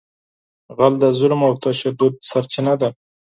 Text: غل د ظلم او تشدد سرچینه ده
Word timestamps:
غل 0.77 0.93
د 1.03 1.05
ظلم 1.17 1.41
او 1.47 1.53
تشدد 1.63 2.13
سرچینه 2.29 2.73
ده 2.81 2.89